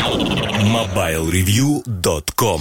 [0.00, 2.60] MobileReview.com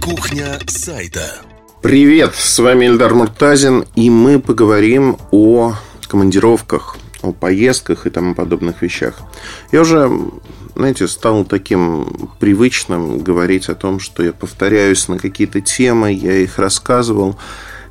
[0.00, 1.34] Кухня сайта
[1.82, 5.74] Привет, с вами Эльдар Муртазин, и мы поговорим о
[6.08, 9.18] командировках, о поездках и тому подобных вещах.
[9.70, 10.10] Я уже,
[10.74, 16.58] знаете, стал таким привычным говорить о том, что я повторяюсь на какие-то темы, я их
[16.58, 17.36] рассказывал.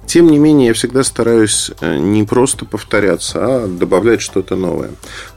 [0.09, 4.89] Тем не менее, я всегда стараюсь э, не просто повторяться, а добавлять что-то новое.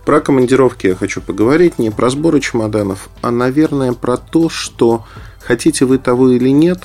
[0.06, 5.04] Про командировки я хочу поговорить не про сборы чемоданов, а, наверное, про то, что
[5.40, 6.84] хотите вы того или нет,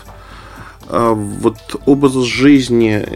[0.90, 3.08] а вот образ жизни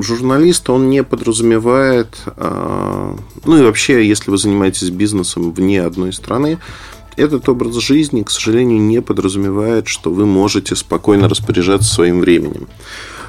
[0.00, 6.56] журналиста, он не подразумевает, а, ну и вообще, если вы занимаетесь бизнесом вне одной страны,
[7.16, 12.68] этот образ жизни, к сожалению, не подразумевает, что вы можете спокойно распоряжаться своим временем.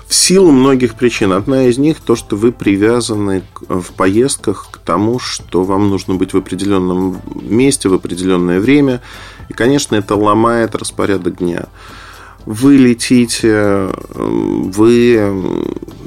[0.07, 1.31] В силу многих причин.
[1.33, 6.33] Одна из них то, что вы привязаны в поездках к тому, что вам нужно быть
[6.33, 9.01] в определенном месте в определенное время.
[9.49, 11.65] И, конечно, это ломает распорядок дня.
[12.45, 15.33] Вы летите, вы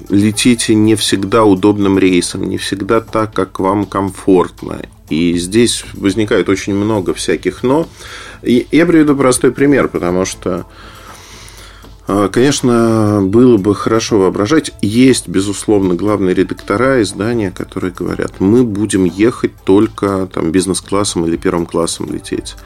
[0.08, 4.80] летите не всегда удобным рейсом, не всегда так, как вам комфортно.
[5.10, 7.88] И здесь возникает очень много всяких «но».
[8.42, 10.66] я приведу простой пример, потому что
[12.33, 14.73] конечно, было бы хорошо воображать.
[14.81, 21.67] Есть, безусловно, главные редактора издания, которые говорят, мы будем ехать только там, бизнес-классом или первым
[21.67, 22.56] классом лететь.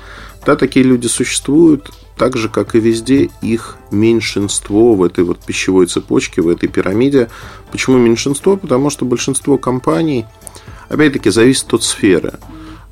[0.47, 5.87] Да, такие люди существуют, так же, как и везде, их меньшинство в этой вот пищевой
[5.87, 7.29] цепочке, в этой пирамиде.
[7.70, 8.57] Почему меньшинство?
[8.57, 10.25] Потому что большинство компаний,
[10.89, 12.35] опять-таки, зависит от сферы.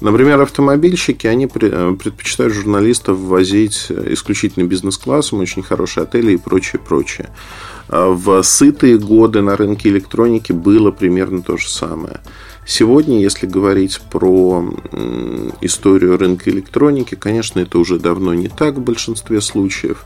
[0.00, 7.28] Например, автомобильщики, они э, предпочитают журналистов возить исключительно бизнес-классом, очень хорошие отели и прочее, прочее.
[7.88, 12.20] А в сытые годы на рынке электроники было примерно то же самое.
[12.66, 14.72] Сегодня, если говорить про
[15.60, 20.04] историю рынка электроники, конечно, это уже давно не так в большинстве случаев.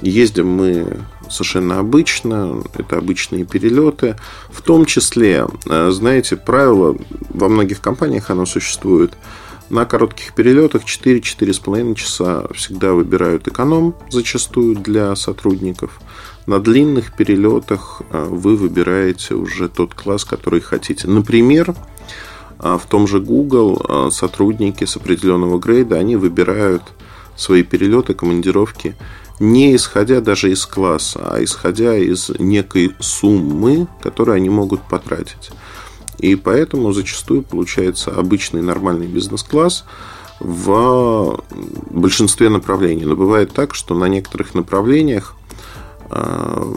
[0.00, 0.86] Ездим мы
[1.30, 4.16] совершенно обычно, это обычные перелеты.
[4.50, 6.96] В том числе, э, знаете, правило
[7.30, 9.12] во многих компаниях оно существует.
[9.70, 16.00] На коротких перелетах 4-4,5 часа всегда выбирают эконом, зачастую для сотрудников.
[16.46, 21.08] На длинных перелетах э, вы выбираете уже тот класс, который хотите.
[21.08, 21.74] Например,
[22.60, 26.82] э, в том же Google сотрудники с определенного грейда, они выбирают
[27.36, 28.94] свои перелеты, командировки
[29.40, 35.50] не исходя даже из класса, а исходя из некой суммы, которую они могут потратить.
[36.18, 39.84] И поэтому зачастую получается обычный нормальный бизнес-класс
[40.40, 41.42] в
[41.90, 43.04] большинстве направлений.
[43.04, 45.34] Но бывает так, что на некоторых направлениях
[46.10, 46.74] а,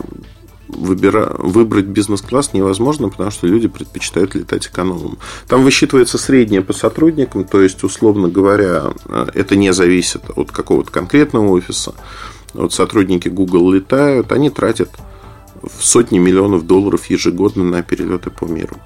[0.68, 1.36] выбира...
[1.38, 5.18] выбрать бизнес-класс невозможно, потому что люди предпочитают летать экономом.
[5.48, 8.94] Там высчитывается среднее по сотрудникам, то есть, условно говоря,
[9.34, 11.94] это не зависит от какого-то конкретного офиса.
[12.54, 14.90] Вот сотрудники Google летают, они тратят
[15.62, 18.78] в сотни миллионов долларов ежегодно на перелеты по миру.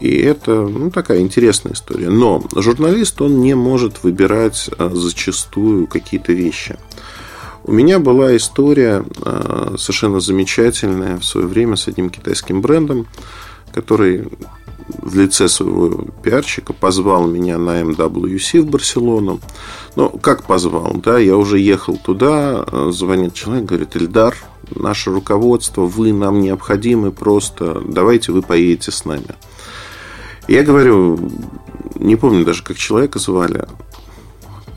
[0.00, 2.08] И это ну, такая интересная история.
[2.08, 6.76] Но журналист, он не может выбирать а, зачастую какие-то вещи.
[7.64, 13.06] У меня была история а, совершенно замечательная в свое время с одним китайским брендом,
[13.74, 14.26] который
[14.98, 19.40] в лице своего пиарщика позвал меня на MWC в Барселону.
[19.96, 24.36] Ну, как позвал, да, я уже ехал туда, звонит человек, говорит, Эльдар,
[24.74, 29.34] наше руководство, вы нам необходимы, просто давайте вы поедете с нами.
[30.48, 31.18] Я говорю,
[31.94, 33.66] не помню даже, как человека звали,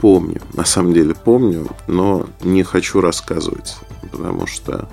[0.02, 3.78] помню, на самом деле помню, но не хочу рассказывать,
[4.12, 4.90] потому что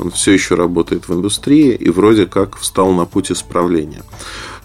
[0.00, 4.02] он все еще работает в индустрии и вроде как встал на путь исправления.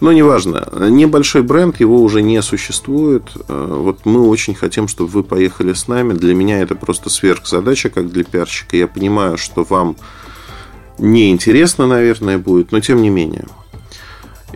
[0.00, 0.68] Но неважно.
[0.88, 3.24] Небольшой бренд, его уже не существует.
[3.48, 6.14] Э, вот мы очень хотим, чтобы вы поехали с нами.
[6.14, 8.76] Для меня это просто сверхзадача, как для пиарщика.
[8.76, 9.96] Я понимаю, что вам
[10.98, 13.46] неинтересно, наверное, будет, но тем не менее.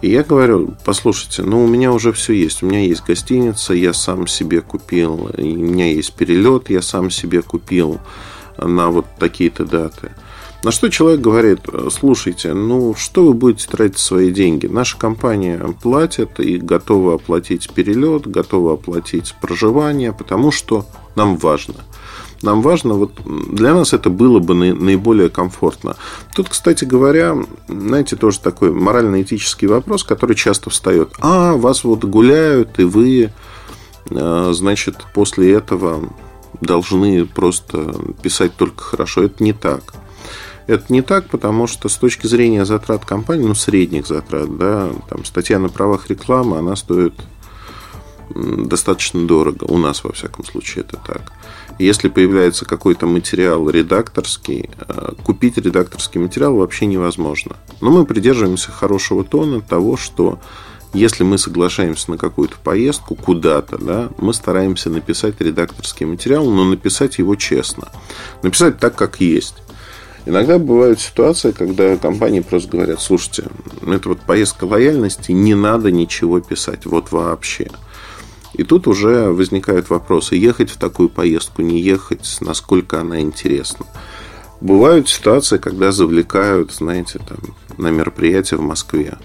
[0.03, 2.63] И я говорю, послушайте, ну у меня уже все есть.
[2.63, 5.31] У меня есть гостиница, я сам себе купил.
[5.37, 8.01] У меня есть перелет, я сам себе купил
[8.57, 10.13] на вот такие-то даты.
[10.63, 11.61] На что человек говорит,
[11.91, 14.67] слушайте, ну что вы будете тратить свои деньги?
[14.67, 20.85] Наша компания платит и готова оплатить перелет, готова оплатить проживание, потому что
[21.15, 21.77] нам важно.
[22.43, 25.97] Нам важно, вот для нас это было бы наиболее комфортно.
[26.35, 27.37] Тут, кстати говоря,
[27.69, 31.13] знаете, тоже такой морально-этический вопрос, который часто встает.
[31.21, 33.33] А, вас вот гуляют, и вы,
[34.11, 36.09] э, значит, после этого
[36.61, 39.25] должны просто писать только хорошо.
[39.25, 39.95] Это не так.
[40.71, 45.25] Это не так, потому что с точки зрения затрат компании, ну, средних затрат, да, там
[45.25, 47.15] статья на правах рекламы, она стоит
[48.33, 49.65] достаточно дорого.
[49.65, 51.33] У нас, во всяком случае, это так.
[51.81, 57.57] Если появляется какой-то материал редакторский, э, купить редакторский материал вообще невозможно.
[57.81, 60.39] Но мы придерживаемся хорошего тона того, что
[60.93, 67.19] если мы соглашаемся на какую-то поездку куда-то, да, мы стараемся написать редакторский материал, но написать
[67.19, 67.89] его честно.
[68.45, 69.57] Написать так, как есть.
[70.27, 73.45] Иногда бывают ситуации, когда компании просто говорят, слушайте,
[73.87, 77.71] это вот поездка лояльности, не надо ничего писать, вот вообще.
[78.53, 83.87] И тут уже возникают вопросы, ехать в такую поездку, не ехать, насколько она интересна.
[84.61, 87.39] Бывают ситуации, когда завлекают, знаете, там,
[87.79, 89.17] на мероприятие в Москве.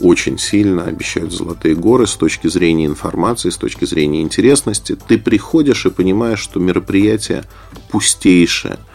[0.00, 4.96] Очень сильно обещают золотые горы с точки зрения информации, с точки зрения интересности.
[5.06, 7.44] Ты приходишь и понимаешь, что мероприятие
[7.90, 8.78] пустейшее–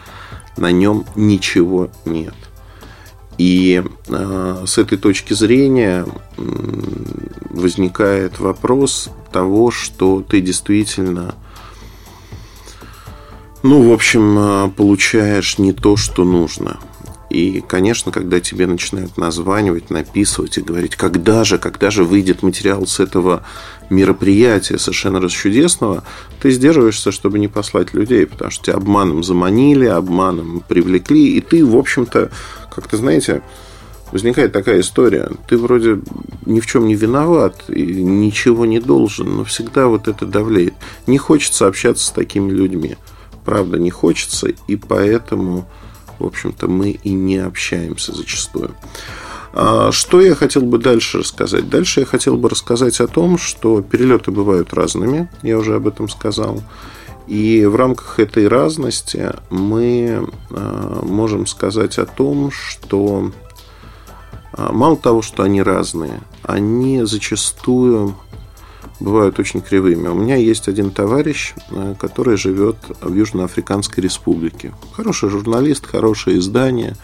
[0.56, 2.34] на нем ничего нет.
[3.38, 6.42] И э, с этой точки зрения э,
[7.50, 11.34] возникает вопрос того, что ты действительно,
[13.62, 16.78] ну, в общем, э, получаешь не то, что нужно.
[17.32, 22.86] И, конечно, когда тебе начинают названивать, написывать и говорить, когда же, когда же выйдет материал
[22.86, 23.42] с этого
[23.88, 26.04] мероприятия совершенно расчудесного,
[26.42, 31.64] ты сдерживаешься, чтобы не послать людей, потому что тебя обманом заманили, обманом привлекли, и ты,
[31.64, 32.30] в общем-то,
[32.70, 33.42] как-то, знаете,
[34.10, 35.30] возникает такая история.
[35.48, 36.00] Ты вроде
[36.44, 40.74] ни в чем не виноват и ничего не должен, но всегда вот это давлеет.
[41.06, 42.98] Не хочется общаться с такими людьми.
[43.46, 45.66] Правда, не хочется, и поэтому
[46.22, 48.74] в общем-то, мы и не общаемся зачастую.
[49.54, 51.68] А, что я хотел бы дальше рассказать?
[51.68, 56.08] Дальше я хотел бы рассказать о том, что перелеты бывают разными, я уже об этом
[56.08, 56.62] сказал.
[57.26, 63.30] И в рамках этой разности мы а, можем сказать о том, что
[64.52, 68.16] а, мало того, что они разные, они зачастую
[69.02, 70.08] бывают очень кривыми.
[70.08, 74.72] У меня есть один товарищ, э, который живет в Южноафриканской республике.
[74.92, 76.96] Хороший журналист, хорошее издание.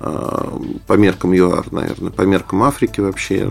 [0.00, 3.50] Э, по меркам ЮАР, наверное, по меркам Африки вообще.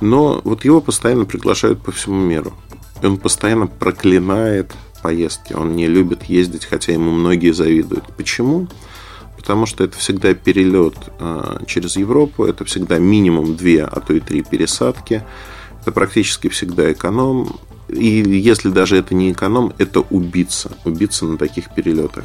[0.00, 2.52] Но вот его постоянно приглашают по всему миру.
[3.02, 4.72] И он постоянно проклинает
[5.02, 5.52] поездки.
[5.52, 8.04] Он не любит ездить, хотя ему многие завидуют.
[8.16, 8.68] Почему?
[9.36, 14.20] Потому что это всегда перелет э, через Европу, это всегда минимум две, а то и
[14.20, 15.24] три пересадки.
[15.80, 17.58] Это практически всегда эконом.
[17.88, 20.72] И если даже это не эконом, это убийца.
[20.84, 22.24] Убийца на таких перелетах.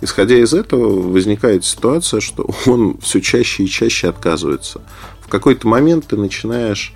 [0.00, 4.82] Исходя из этого, возникает ситуация, что он все чаще и чаще отказывается.
[5.20, 6.94] В какой-то момент ты начинаешь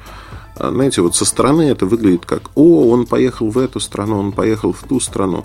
[0.61, 4.33] а, знаете, вот со стороны это выглядит как, о, он поехал в эту страну, он
[4.33, 5.45] поехал в ту страну.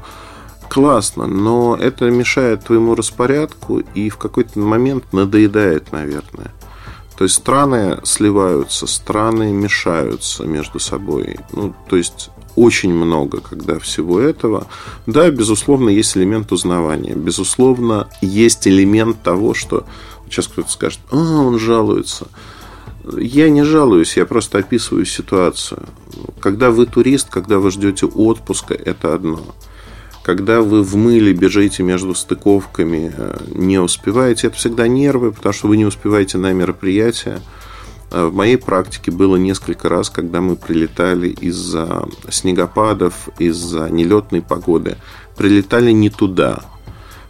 [0.70, 6.52] Классно, но это мешает твоему распорядку и в какой-то момент надоедает, наверное.
[7.18, 11.40] То есть страны сливаются, страны мешаются между собой.
[11.54, 14.68] Ну, то есть очень много, когда всего этого.
[15.06, 17.14] Да, безусловно, есть элемент узнавания.
[17.14, 19.86] Безусловно, есть элемент того, что
[20.30, 22.28] сейчас кто-то скажет, а, он жалуется.
[23.18, 25.84] Я не жалуюсь, я просто описываю ситуацию.
[26.40, 29.42] Когда вы турист, когда вы ждете отпуска, это одно–
[30.26, 35.68] когда вы в мыле бежите между стыковками, э, не успеваете, это всегда нервы, потому что
[35.68, 37.42] вы не успеваете на мероприятие.
[38.10, 44.98] Э, в моей практике было несколько раз, когда мы прилетали из-за снегопадов, из-за нелетной погоды.
[45.38, 46.62] Прилетали не туда,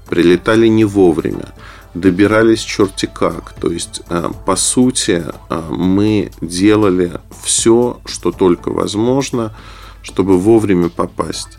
[0.09, 1.53] прилетали не вовремя,
[1.95, 3.55] добирались черти как.
[3.59, 5.25] То есть, э, по сути,
[5.69, 7.11] мы делали
[7.43, 9.53] все, что только возможно,
[10.01, 11.57] чтобы вовремя попасть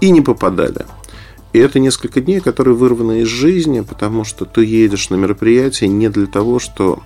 [0.00, 0.86] и не попадали.
[1.52, 6.08] И это несколько дней, которые вырваны из жизни, потому что ты едешь на мероприятие не
[6.08, 7.02] для того, что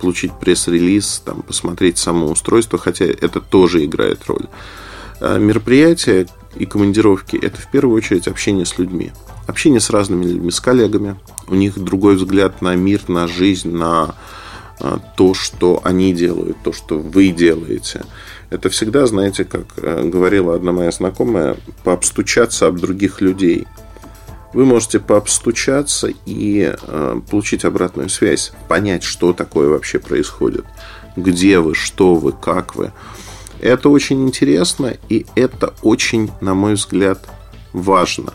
[0.00, 4.46] получить пресс-релиз, там, посмотреть само устройство, хотя это тоже играет роль.
[5.20, 9.12] А мероприятия и командировки– это в первую очередь общение с людьми.
[9.46, 11.16] Общение с разными людьми, с коллегами.
[11.48, 14.14] У них другой взгляд на мир, на жизнь, на
[15.16, 18.02] то, что они делают, то, что вы делаете.
[18.50, 23.66] Это всегда, знаете, как э, говорила одна моя знакомая, пообстучаться об других людей.
[24.52, 30.64] Вы можете пообстучаться и э, получить обратную связь, понять, что такое вообще происходит,
[31.16, 32.92] где вы, что вы, как вы.
[33.60, 37.28] Это очень интересно, и это очень, на мой взгляд,
[37.72, 38.32] важно.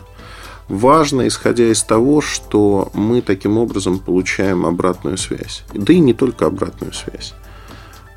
[0.68, 5.62] Важно, исходя из того, что мы таким образом получаем обратную связь.
[5.72, 7.34] Да и не только обратную связь.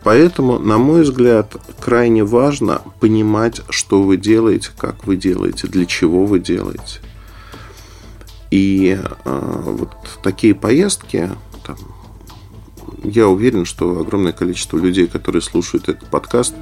[0.04, 6.26] Поэтому, на мой взгляд, крайне важно понимать, что вы делаете, как вы делаете, для чего
[6.26, 7.02] вы делаете.
[8.50, 9.92] И э, вот
[10.24, 11.30] такие поездки,
[11.64, 11.78] там,
[13.04, 16.56] я уверен, что огромное количество людей, которые слушают этот подкаст,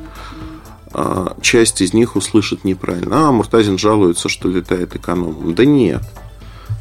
[1.41, 3.27] часть из них услышит неправильно.
[3.27, 5.53] А, Муртазин жалуется, что летает экономом.
[5.53, 6.01] Да нет.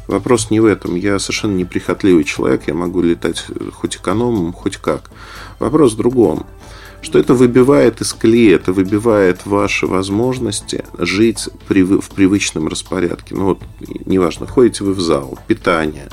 [0.07, 0.95] Вопрос не в этом.
[0.95, 2.63] Я совершенно неприхотливый человек.
[2.67, 5.11] Я могу летать хоть экономом, хоть как.
[5.59, 6.45] Вопрос в другом.
[7.01, 13.35] Что это выбивает из колеи, это выбивает ваши возможности жить в привычном распорядке.
[13.35, 13.59] Ну вот,
[14.05, 16.07] неважно, ходите вы в зал, питание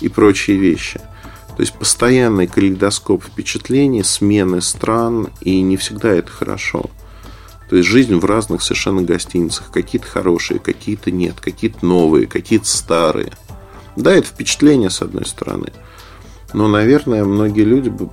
[0.00, 1.00] и прочие вещи.
[1.56, 6.90] То есть постоянный калейдоскоп впечатлений, смены стран, и не всегда это хорошо.
[7.70, 9.70] То есть жизнь в разных совершенно гостиницах.
[9.70, 13.32] Какие-то хорошие, какие-то нет, какие-то новые, какие-то старые.
[13.94, 15.72] Да, это впечатление с одной стороны.
[16.52, 18.10] Но, наверное, многие люди бы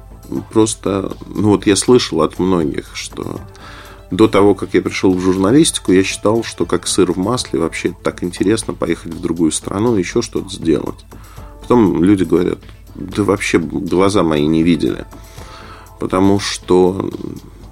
[0.51, 1.11] просто...
[1.25, 3.41] Ну, вот я слышал от многих, что
[4.11, 7.95] до того, как я пришел в журналистику, я считал, что как сыр в масле вообще
[8.03, 11.03] так интересно поехать в другую страну и еще что-то сделать.
[11.61, 12.59] Потом люди говорят,
[12.93, 15.05] да вообще глаза мои не видели.
[15.99, 17.09] Потому что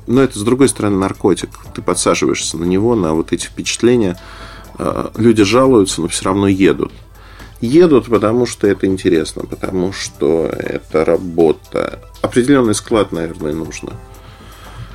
[0.07, 1.49] но это, с другой стороны, наркотик.
[1.73, 4.19] Ты подсаживаешься на него, на вот эти впечатления.
[4.77, 6.91] А, люди жалуются, но все равно едут.
[7.61, 11.99] Едут, потому что это интересно, потому что это работа.
[12.21, 13.93] Определенный склад, наверное, нужно.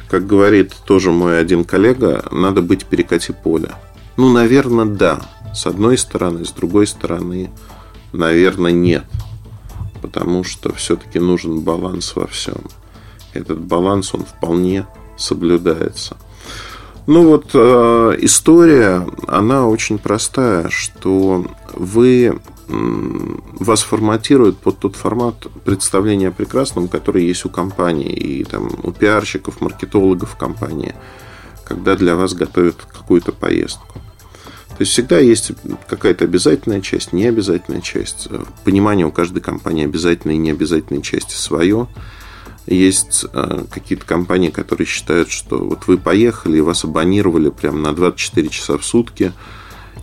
[0.08, 3.76] Как говорит тоже мой один коллега, надо быть перекати поля.
[4.16, 5.20] Ну, наверное, да.
[5.54, 7.50] С одной стороны, с другой стороны,
[8.12, 9.04] наверное, нет.
[10.02, 12.60] Потому что все-таки нужен баланс во всем.
[13.32, 14.86] Этот баланс, он вполне
[15.20, 16.16] соблюдается.
[17.06, 26.28] Ну вот э, история, она очень простая, что вы вас форматируют под тот формат представления
[26.28, 30.94] о прекрасном, который есть у компании и там у пиарщиков, маркетологов компании,
[31.64, 33.98] когда для вас готовят какую-то поездку.
[34.68, 35.52] То есть всегда есть
[35.88, 38.28] какая-то обязательная часть, необязательная часть.
[38.64, 41.86] Понимание у каждой компании обязательной и необязательной части свое.
[42.70, 47.92] Есть э, какие-то компании, которые считают, что вот вы поехали и вас абонировали прямо на
[47.92, 49.32] 24 часа в сутки,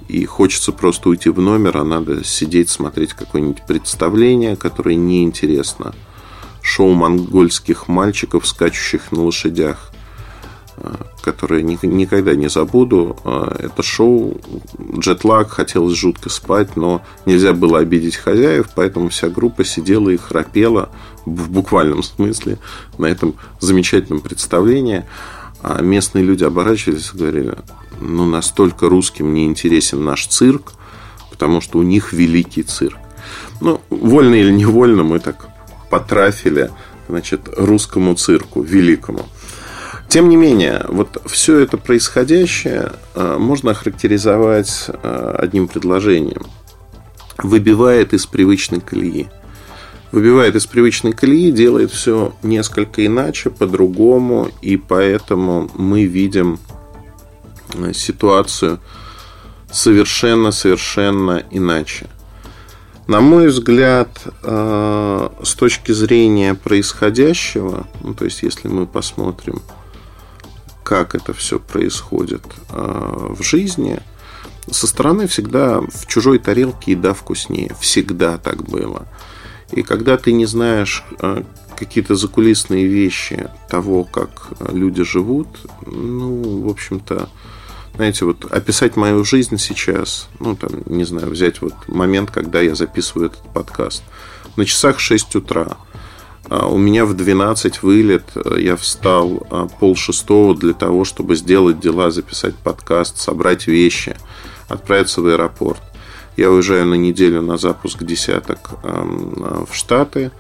[0.10, 5.96] и хочется просто уйти в номер, а надо сидеть, смотреть какое-нибудь представление, которое неинтересно.
[6.62, 9.94] Шоу монгольских мальчиков, скачущих на лошадях.
[11.22, 13.18] Которое никогда не забуду.
[13.24, 14.40] Э, это шоу
[15.00, 20.90] «Джетлаг», хотелось жутко спать, но нельзя было обидеть хозяев, поэтому вся группа сидела и храпела
[21.26, 22.60] в буквальном смысле
[22.98, 25.06] на этом замечательном представлении.
[25.62, 27.56] А местные люди оборачивались и говорили,
[28.00, 30.74] ну, настолько русским не интересен наш цирк,
[31.30, 32.98] потому что у них великий цирк.
[33.60, 35.50] Ну, вольно или невольно мы так
[35.90, 36.70] потрафили,
[37.10, 39.26] значит, русскому цирку, великому.
[40.18, 46.48] Тем не менее, вот все это происходящее э, можно охарактеризовать э, одним предложением.
[47.38, 49.28] Выбивает из привычной колеи.
[50.12, 56.58] Выбивает из привычной колеи, делает все несколько иначе, по-другому, и поэтому мы видим
[57.76, 58.80] э, ситуацию
[59.72, 62.08] совершенно-совершенно иначе.
[63.06, 64.10] На мой взгляд,
[64.42, 69.62] с точки зрения происходящего, ну, то есть если мы посмотрим
[70.88, 74.00] как это все происходит а, в жизни,
[74.72, 77.76] со стороны всегда в чужой тарелке еда вкуснее.
[77.82, 79.06] Всегда так было.
[79.74, 81.44] И когда ты не знаешь а,
[81.76, 85.50] какие-то закулисные вещи того, как люди живут,
[85.86, 87.28] ну, в общем-то,
[87.96, 92.76] знаете, вот описать мою жизнь сейчас, ну, там, не знаю, взять вот момент, когда я
[92.76, 94.04] записываю этот подкаст.
[94.56, 95.76] На часах 6 утра.
[96.50, 98.24] А, у меня в 12 вылет,
[98.58, 104.16] я встал а, пол шестого для того, чтобы сделать дела, записать подкаст, собрать вещи,
[104.68, 105.82] отправиться в аэропорт.
[106.38, 110.32] Я уезжаю на неделю на запуск десяток в Штаты,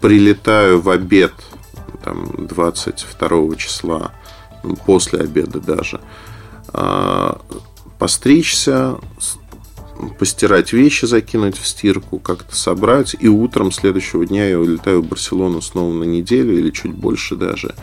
[0.00, 1.34] прилетаю в обед
[2.02, 4.12] там, 22 числа,
[4.86, 6.00] после обеда даже,
[6.68, 7.40] а,
[7.98, 8.96] постричься,
[10.18, 13.16] постирать вещи, закинуть в стирку, как-то собрать.
[13.18, 17.74] И утром следующего дня я улетаю в Барселону снова на неделю или чуть больше даже.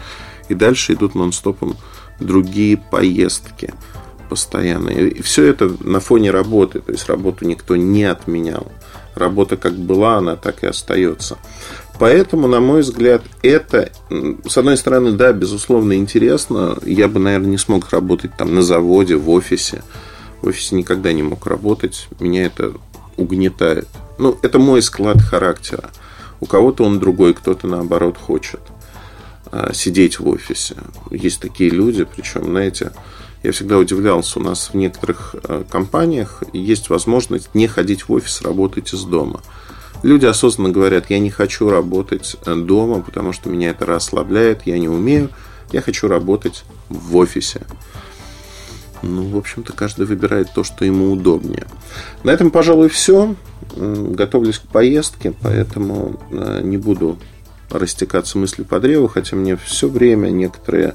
[0.50, 1.78] И дальше идут нон-стопом
[2.20, 3.74] другие поездки
[4.30, 4.90] постоянно.
[4.90, 6.80] И все это на фоне работы.
[6.80, 8.72] То есть работу никто не отменял.
[9.16, 11.38] Работа как была, она так и остается.
[12.00, 13.92] Поэтому, на мой взгляд, это,
[14.48, 16.78] с одной стороны, да, безусловно, интересно.
[16.84, 19.84] Я бы, наверное, не смог работать там на заводе, в офисе
[20.42, 22.08] в офисе никогда не мог работать.
[22.20, 22.74] Меня это
[23.18, 23.88] угнетает.
[24.18, 25.92] Ну, это мой склад характера.
[26.40, 28.62] У кого-то он другой, кто-то наоборот хочет
[29.52, 30.76] а, сидеть в офисе.
[31.12, 32.92] Есть такие люди, причем, знаете,
[33.44, 38.42] я всегда удивлялся, у нас в некоторых а, компаниях есть возможность не ходить в офис,
[38.42, 39.42] работать из дома.
[40.04, 44.80] Люди осознанно говорят, я не хочу работать э, дома, потому что меня это расслабляет, я
[44.80, 45.30] не умею.
[45.72, 47.62] Я хочу работать в офисе.
[49.02, 51.66] Ну, в общем-то, каждый выбирает то, что ему удобнее.
[52.24, 53.36] На этом, пожалуй, все.
[53.76, 57.18] Готовлюсь к поездке, поэтому э, не буду
[57.70, 60.94] растекаться мыслью по древу, хотя мне все время некоторые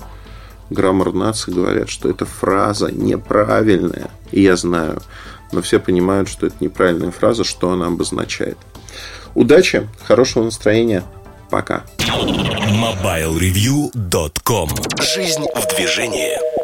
[0.71, 4.11] граммар нации говорят, что эта фраза неправильная.
[4.31, 5.01] И я знаю,
[5.53, 8.59] но все понимают, что это неправильная фраза, что она обозначает.
[9.35, 11.03] Удачи, хорошего настроения.
[11.51, 11.85] Пока.
[11.99, 14.69] MobileReview.com
[15.01, 16.56] Жизнь в движении.